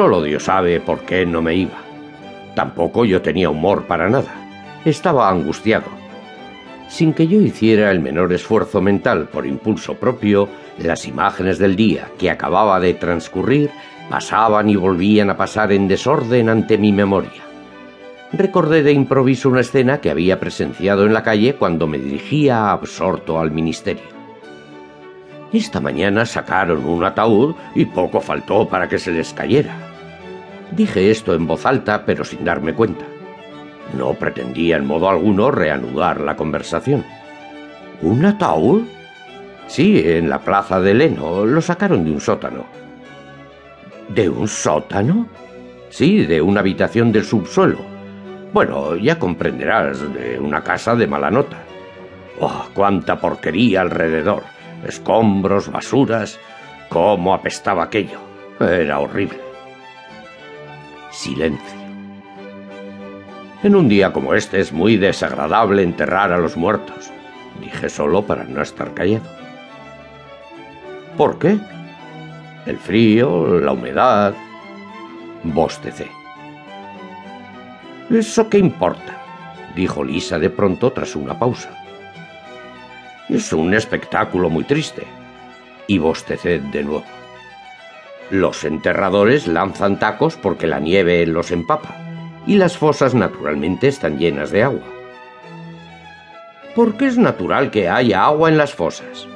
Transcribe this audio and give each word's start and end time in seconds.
Solo 0.00 0.22
Dios 0.22 0.44
sabe 0.44 0.80
por 0.80 1.00
qué 1.00 1.26
no 1.26 1.42
me 1.42 1.54
iba. 1.54 1.76
Tampoco 2.54 3.04
yo 3.04 3.20
tenía 3.20 3.50
humor 3.50 3.84
para 3.84 4.08
nada. 4.08 4.32
Estaba 4.82 5.28
angustiado. 5.28 5.84
Sin 6.88 7.12
que 7.12 7.28
yo 7.28 7.38
hiciera 7.38 7.90
el 7.90 8.00
menor 8.00 8.32
esfuerzo 8.32 8.80
mental 8.80 9.28
por 9.28 9.46
impulso 9.46 9.96
propio, 9.96 10.48
las 10.78 11.06
imágenes 11.06 11.58
del 11.58 11.76
día 11.76 12.08
que 12.18 12.30
acababa 12.30 12.80
de 12.80 12.94
transcurrir 12.94 13.68
pasaban 14.08 14.70
y 14.70 14.76
volvían 14.76 15.28
a 15.28 15.36
pasar 15.36 15.70
en 15.70 15.86
desorden 15.86 16.48
ante 16.48 16.78
mi 16.78 16.92
memoria. 16.92 17.42
Recordé 18.32 18.82
de 18.82 18.92
improviso 18.92 19.50
una 19.50 19.60
escena 19.60 20.00
que 20.00 20.08
había 20.08 20.40
presenciado 20.40 21.04
en 21.04 21.12
la 21.12 21.22
calle 21.22 21.56
cuando 21.56 21.86
me 21.86 21.98
dirigía 21.98 22.70
absorto 22.70 23.38
al 23.38 23.50
ministerio. 23.50 24.08
Esta 25.52 25.78
mañana 25.78 26.24
sacaron 26.24 26.86
un 26.86 27.04
ataúd 27.04 27.54
y 27.74 27.84
poco 27.84 28.22
faltó 28.22 28.66
para 28.66 28.88
que 28.88 28.98
se 28.98 29.12
les 29.12 29.34
cayera. 29.34 29.89
Dije 30.72 31.10
esto 31.10 31.34
en 31.34 31.46
voz 31.46 31.66
alta, 31.66 32.04
pero 32.04 32.24
sin 32.24 32.44
darme 32.44 32.74
cuenta. 32.74 33.04
No 33.96 34.14
pretendía 34.14 34.76
en 34.76 34.86
modo 34.86 35.08
alguno 35.08 35.50
reanudar 35.50 36.20
la 36.20 36.36
conversación. 36.36 37.04
¿Un 38.02 38.24
ataúd? 38.24 38.84
Sí, 39.66 40.02
en 40.04 40.30
la 40.30 40.40
plaza 40.40 40.80
de 40.80 40.94
Leno. 40.94 41.44
Lo 41.44 41.60
sacaron 41.60 42.04
de 42.04 42.12
un 42.12 42.20
sótano. 42.20 42.66
¿De 44.08 44.28
un 44.28 44.48
sótano? 44.48 45.26
Sí, 45.88 46.24
de 46.24 46.40
una 46.40 46.60
habitación 46.60 47.12
del 47.12 47.24
subsuelo. 47.24 47.78
Bueno, 48.52 48.96
ya 48.96 49.18
comprenderás, 49.18 50.00
de 50.12 50.38
una 50.38 50.62
casa 50.62 50.94
de 50.94 51.06
mala 51.06 51.30
nota. 51.30 51.58
¡Oh, 52.40 52.66
cuánta 52.74 53.20
porquería 53.20 53.80
alrededor! 53.80 54.42
escombros, 54.86 55.70
basuras. 55.70 56.38
¿Cómo 56.88 57.34
apestaba 57.34 57.84
aquello? 57.84 58.18
Era 58.58 58.98
horrible. 58.98 59.49
Silencio. 61.20 61.78
En 63.62 63.76
un 63.76 63.90
día 63.90 64.10
como 64.10 64.32
este 64.32 64.58
es 64.58 64.72
muy 64.72 64.96
desagradable 64.96 65.82
enterrar 65.82 66.32
a 66.32 66.38
los 66.38 66.56
muertos, 66.56 67.10
dije 67.60 67.90
solo 67.90 68.22
para 68.22 68.44
no 68.44 68.62
estar 68.62 68.94
callado. 68.94 69.26
¿Por 71.18 71.38
qué? 71.38 71.58
El 72.64 72.78
frío, 72.78 73.60
la 73.60 73.72
humedad. 73.72 74.32
Bostecé. 75.42 76.08
¿Eso 78.08 78.48
qué 78.48 78.56
importa? 78.56 79.18
dijo 79.76 80.02
Lisa 80.02 80.38
de 80.38 80.48
pronto 80.48 80.90
tras 80.90 81.16
una 81.16 81.38
pausa. 81.38 81.70
Es 83.28 83.52
un 83.52 83.74
espectáculo 83.74 84.48
muy 84.48 84.64
triste. 84.64 85.06
Y 85.86 85.98
bosteced 85.98 86.62
de 86.62 86.82
nuevo. 86.82 87.19
Los 88.30 88.62
enterradores 88.64 89.48
lanzan 89.48 89.98
tacos 89.98 90.36
porque 90.36 90.68
la 90.68 90.78
nieve 90.78 91.26
los 91.26 91.50
empapa, 91.50 91.96
y 92.46 92.54
las 92.54 92.76
fosas 92.76 93.12
naturalmente 93.14 93.88
están 93.88 94.18
llenas 94.18 94.52
de 94.52 94.62
agua. 94.62 94.86
¿Por 96.76 96.96
qué 96.96 97.06
es 97.06 97.18
natural 97.18 97.72
que 97.72 97.88
haya 97.88 98.24
agua 98.24 98.48
en 98.48 98.56
las 98.56 98.72
fosas? 98.72 99.26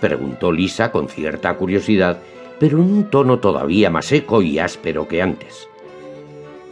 preguntó 0.00 0.52
Lisa 0.52 0.92
con 0.92 1.08
cierta 1.08 1.54
curiosidad, 1.54 2.18
pero 2.60 2.78
en 2.78 2.84
un 2.84 3.04
tono 3.10 3.38
todavía 3.38 3.88
más 3.88 4.06
seco 4.06 4.42
y 4.42 4.58
áspero 4.58 5.08
que 5.08 5.22
antes. 5.22 5.68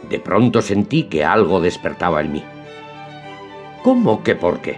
De 0.09 0.19
pronto 0.19 0.61
sentí 0.61 1.03
que 1.03 1.25
algo 1.25 1.59
despertaba 1.59 2.21
en 2.21 2.33
mí. 2.33 2.43
¿Cómo 3.83 4.23
que 4.23 4.35
por 4.35 4.59
qué? 4.61 4.77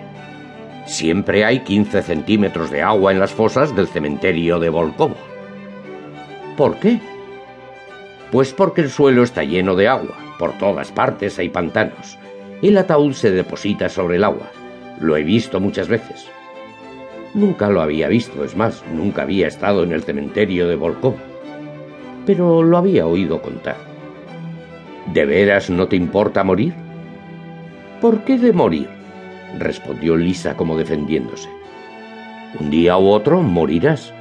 Siempre 0.86 1.44
hay 1.44 1.60
15 1.60 2.04
centímetros 2.04 2.72
de 2.72 2.82
agua 2.82 3.12
en 3.12 3.20
las 3.20 3.32
fosas 3.32 3.76
del 3.76 3.88
cementerio 3.88 4.60
de 4.60 4.70
Volkovo. 4.70 5.33
¿Por 6.58 6.80
qué? 6.80 7.00
Pues 8.32 8.54
porque 8.54 8.82
el 8.82 8.90
suelo 8.90 9.24
está 9.24 9.44
lleno 9.44 9.76
de 9.76 9.88
agua. 9.88 10.18
Por 10.38 10.58
todas 10.58 10.92
partes 10.92 11.40
hay 11.40 11.50
pantanos. 11.50 12.18
El 12.62 12.78
ataúd 12.78 13.14
se 13.14 13.32
deposita 13.32 13.90
sobre 13.90 14.18
el 14.18 14.24
agua. 14.24 14.50
Lo 15.00 15.18
he 15.18 15.24
visto 15.24 15.60
muchas 15.60 15.88
veces. 15.88 16.28
Nunca 17.34 17.70
lo 17.70 17.82
había 17.82 18.08
visto, 18.08 18.44
es 18.44 18.56
más, 18.56 18.84
nunca 18.94 19.24
había 19.24 19.48
estado 19.48 19.84
en 19.84 19.92
el 19.92 20.04
cementerio 20.04 20.68
de 20.68 20.76
Volkovo. 20.76 21.18
Pero 22.26 22.62
lo 22.62 22.78
había 22.78 23.08
oído 23.08 23.42
contar. 23.42 23.78
¿De 25.14 25.26
veras 25.26 25.70
no 25.70 25.88
te 25.88 25.96
importa 25.96 26.44
morir? 26.44 26.74
¿Por 28.00 28.24
qué 28.24 28.38
de 28.38 28.54
morir? 28.54 28.88
respondió 29.58 30.16
Lisa 30.16 30.56
como 30.56 30.78
defendiéndose. 30.78 31.50
Un 32.60 32.70
día 32.70 32.98
u 32.98 33.08
otro 33.08 33.42
morirás, 33.42 34.14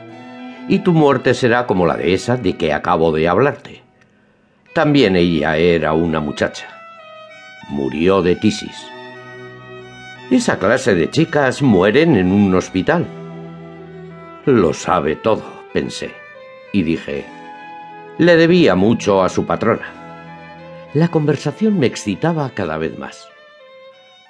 y 0.68 0.80
tu 0.80 0.92
muerte 0.92 1.34
será 1.34 1.66
como 1.66 1.86
la 1.86 1.96
de 1.96 2.14
esa 2.14 2.36
de 2.36 2.56
que 2.56 2.72
acabo 2.72 3.12
de 3.12 3.28
hablarte. 3.28 3.82
También 4.74 5.16
ella 5.16 5.56
era 5.56 5.92
una 5.92 6.20
muchacha. 6.20 6.68
Murió 7.68 8.22
de 8.22 8.36
tisis. 8.36 8.86
Esa 10.30 10.58
clase 10.58 10.94
de 10.94 11.10
chicas 11.10 11.62
mueren 11.62 12.16
en 12.16 12.32
un 12.32 12.54
hospital. 12.54 13.06
Lo 14.46 14.72
sabe 14.72 15.16
todo, 15.16 15.44
pensé, 15.72 16.12
y 16.72 16.82
dije, 16.82 17.26
le 18.18 18.36
debía 18.36 18.74
mucho 18.74 19.22
a 19.22 19.28
su 19.28 19.44
patrona. 19.46 19.92
La 20.94 21.08
conversación 21.08 21.78
me 21.78 21.86
excitaba 21.86 22.50
cada 22.50 22.78
vez 22.78 22.98
más. 22.98 23.28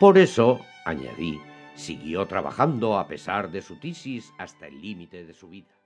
Por 0.00 0.18
eso 0.18 0.60
añadí, 0.84 1.40
siguió 1.74 2.26
trabajando 2.26 2.98
a 2.98 3.06
pesar 3.06 3.50
de 3.50 3.62
su 3.62 3.76
tisis 3.76 4.32
hasta 4.38 4.66
el 4.66 4.80
límite 4.80 5.24
de 5.24 5.34
su 5.34 5.48
vida. 5.48 5.81